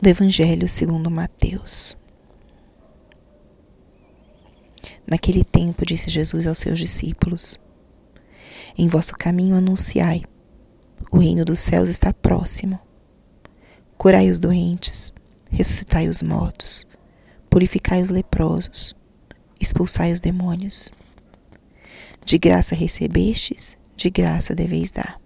[0.00, 1.96] do Evangelho segundo Mateus.
[5.08, 7.58] Naquele tempo disse Jesus aos seus discípulos:
[8.76, 10.22] Em vosso caminho anunciai:
[11.10, 12.78] o reino dos céus está próximo.
[13.96, 15.12] Curai os doentes,
[15.50, 16.86] ressuscitai os mortos,
[17.48, 18.94] purificai os leprosos,
[19.60, 20.90] expulsai os demônios.
[22.24, 25.25] De graça recebestes, de graça deveis dar.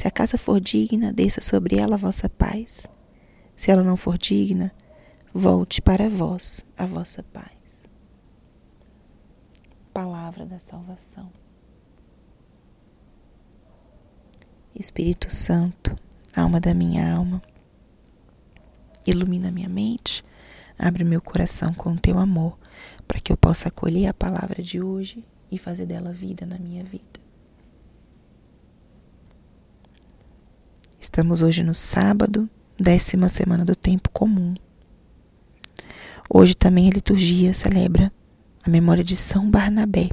[0.00, 2.88] se a casa for digna, desça sobre ela a vossa paz.
[3.54, 4.72] Se ela não for digna,
[5.34, 7.84] volte para vós a vossa paz.
[9.92, 11.30] Palavra da salvação.
[14.74, 15.94] Espírito Santo,
[16.34, 17.42] alma da minha alma,
[19.06, 20.24] ilumina minha mente,
[20.78, 22.58] abre meu coração com teu amor,
[23.06, 26.82] para que eu possa acolher a palavra de hoje e fazer dela vida na minha
[26.82, 27.09] vida.
[31.00, 32.46] Estamos hoje no sábado,
[32.78, 34.54] décima semana do tempo comum.
[36.28, 38.12] Hoje também a liturgia celebra
[38.62, 40.10] a memória de São Barnabé.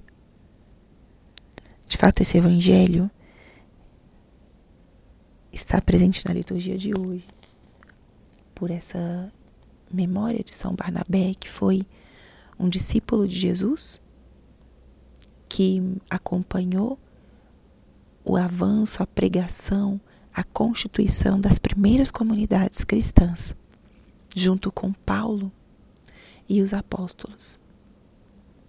[1.89, 3.11] De fato, esse evangelho
[5.51, 7.27] está presente na liturgia de hoje
[8.55, 9.29] por essa
[9.91, 11.85] memória de São Barnabé, que foi
[12.57, 14.01] um discípulo de Jesus
[15.49, 16.97] que acompanhou
[18.23, 19.99] o avanço, a pregação,
[20.37, 23.55] a constituição das primeiras comunidades cristãs,
[24.35, 25.51] junto com Paulo
[26.47, 27.59] e os apóstolos.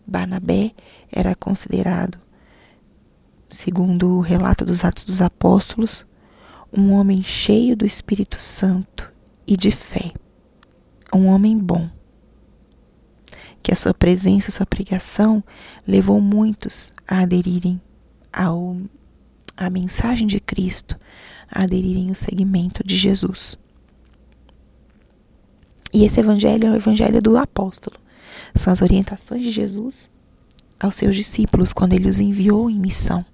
[0.07, 0.73] Barnabé
[1.13, 2.19] era considerado,
[3.51, 6.07] segundo o relato dos Atos dos Apóstolos,
[6.75, 9.13] um homem cheio do Espírito Santo
[9.47, 10.15] e de fé,
[11.15, 11.91] um homem bom.
[13.63, 15.45] Que a sua presença, a sua pregação
[15.87, 17.79] levou muitos a aderirem
[18.33, 18.75] ao,
[19.55, 20.99] à mensagem de Cristo,
[21.51, 23.57] a aderirem ao segmento de Jesus.
[25.93, 27.97] E esse evangelho é o evangelho do apóstolo.
[28.55, 30.11] São as orientações de Jesus
[30.79, 33.25] aos seus discípulos quando ele os enviou em missão.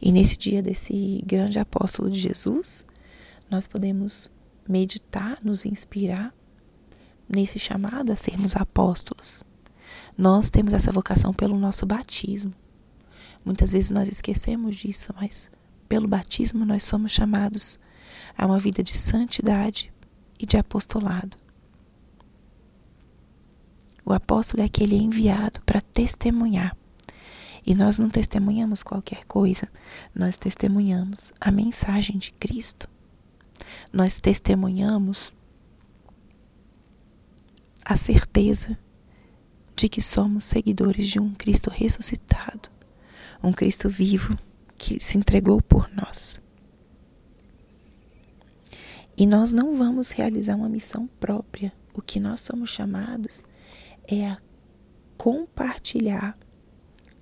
[0.00, 2.84] E nesse dia desse grande apóstolo de Jesus,
[3.50, 4.30] nós podemos
[4.68, 6.32] meditar, nos inspirar
[7.28, 9.42] nesse chamado a sermos apóstolos.
[10.16, 12.52] Nós temos essa vocação pelo nosso batismo.
[13.44, 15.50] Muitas vezes nós esquecemos disso, mas
[15.88, 17.78] pelo batismo, nós somos chamados
[18.36, 19.92] a uma vida de santidade
[20.38, 21.36] e de apostolado.
[24.04, 26.76] O apóstolo é aquele enviado para testemunhar.
[27.66, 29.68] E nós não testemunhamos qualquer coisa,
[30.14, 32.88] nós testemunhamos a mensagem de Cristo.
[33.92, 35.34] Nós testemunhamos
[37.84, 38.78] a certeza
[39.76, 42.70] de que somos seguidores de um Cristo ressuscitado,
[43.42, 44.38] um Cristo vivo
[44.78, 46.40] que se entregou por nós.
[49.16, 51.72] E nós não vamos realizar uma missão própria.
[51.92, 53.42] O que nós somos chamados
[54.06, 54.38] é a
[55.16, 56.38] compartilhar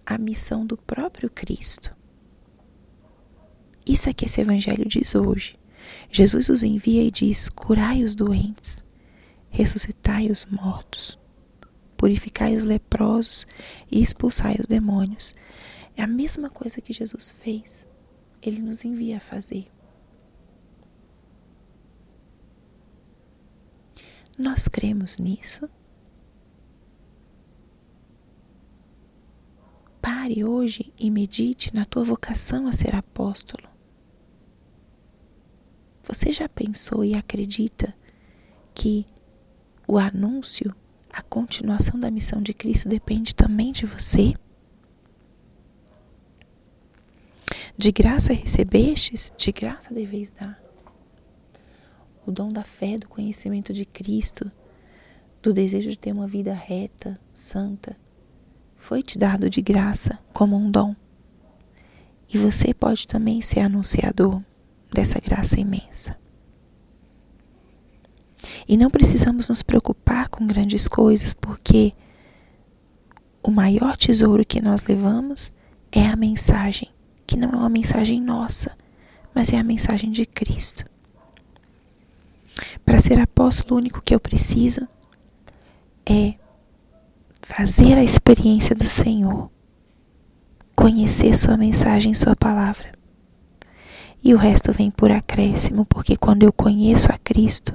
[0.05, 1.97] a missão do próprio Cristo.
[3.87, 5.59] Isso é que esse evangelho diz hoje.
[6.11, 8.85] Jesus os envia e diz: curai os doentes,
[9.49, 11.19] ressuscitai os mortos,
[11.97, 13.47] purificai os leprosos
[13.91, 15.35] e expulsai os demônios.
[15.97, 17.87] É a mesma coisa que Jesus fez.
[18.43, 19.71] Ele nos envia a fazer.
[24.39, 25.69] Nós cremos nisso?
[30.03, 33.67] Pare hoje e medite na tua vocação a ser apóstolo.
[36.03, 37.97] Você já pensou e acredita
[38.75, 39.07] que
[39.89, 40.75] o anúncio,
[41.11, 44.35] a continuação da missão de Cristo depende também de você?
[47.79, 50.59] De graça recebestes, de graça deveis dar.
[52.27, 54.51] O dom da fé, do conhecimento de Cristo,
[55.43, 57.95] do desejo de ter uma vida reta, santa,
[58.77, 60.97] foi te dado de graça como um dom.
[62.33, 64.43] E você pode também ser anunciador
[64.91, 66.19] dessa graça imensa.
[68.67, 71.93] E não precisamos nos preocupar com grandes coisas, porque
[73.43, 75.53] o maior tesouro que nós levamos
[75.93, 76.96] é a mensagem
[77.27, 78.77] que não é uma mensagem nossa,
[79.35, 80.85] mas é a mensagem de Cristo.
[82.85, 84.89] Para ser apóstolo, o único que eu preciso
[86.09, 86.35] é
[87.43, 89.51] fazer a experiência do Senhor,
[90.75, 92.93] conhecer Sua mensagem, Sua palavra.
[94.23, 97.75] E o resto vem por acréscimo, porque quando eu conheço a Cristo,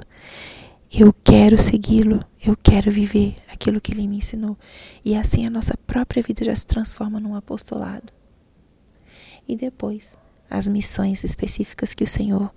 [0.92, 4.58] eu quero segui-lo, eu quero viver aquilo que ele me ensinou.
[5.04, 8.12] E assim a nossa própria vida já se transforma num apostolado.
[9.48, 10.16] E depois,
[10.48, 12.52] as missões específicas que o Senhor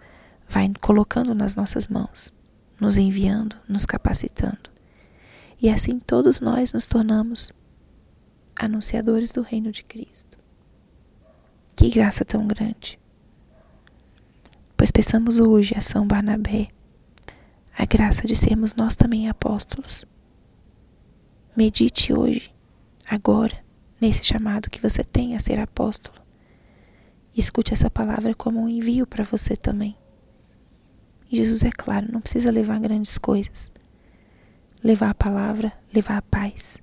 [0.48, 2.34] vai colocando nas nossas mãos,
[2.80, 4.70] nos enviando, nos capacitando.
[5.62, 7.52] E assim todos nós nos tornamos
[8.56, 10.38] anunciadores do reino de Cristo.
[11.76, 13.00] Que graça tão grande!
[14.78, 16.70] Pois peçamos hoje a São Barnabé
[17.78, 20.06] a graça de sermos nós também apóstolos.
[21.58, 22.54] Medite hoje,
[23.10, 23.64] agora,
[24.00, 26.25] nesse chamado que você tem a ser apóstolo.
[27.36, 29.98] Escute essa palavra como um envio para você também.
[31.30, 33.72] E Jesus, é claro, não precisa levar grandes coisas.
[34.82, 36.82] Levar a palavra, levar a paz.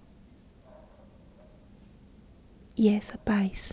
[2.77, 3.73] E essa paz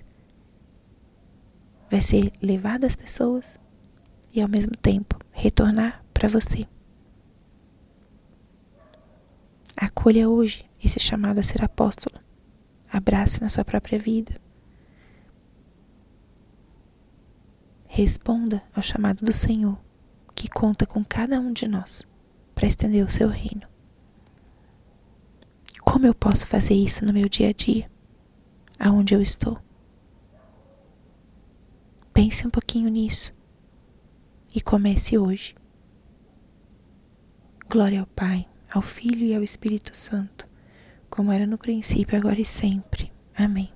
[1.90, 3.60] vai ser levada às pessoas
[4.34, 6.66] e ao mesmo tempo retornar para você.
[9.76, 12.20] Acolha hoje esse chamado a ser apóstolo.
[12.92, 14.40] Abrace na sua própria vida.
[17.92, 19.78] Responda ao chamado do Senhor,
[20.36, 22.08] que conta com cada um de nós
[22.54, 23.68] para estender o seu reino.
[25.84, 27.92] Como eu posso fazer isso no meu dia a dia,
[28.80, 29.58] aonde eu estou?
[32.14, 33.34] Pense um pouquinho nisso
[34.56, 35.56] e comece hoje.
[37.68, 40.48] Glória ao Pai ao Filho e ao Espírito Santo,
[41.10, 43.12] como era no princípio, agora e sempre.
[43.36, 43.72] Amém.